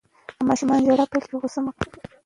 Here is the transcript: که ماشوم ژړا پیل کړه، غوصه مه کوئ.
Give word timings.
که 0.37 0.43
ماشوم 0.47 0.69
ژړا 0.85 1.05
پیل 1.11 1.23
کړه، 1.27 1.35
غوصه 1.41 1.59
مه 1.65 1.71
کوئ. 1.77 1.89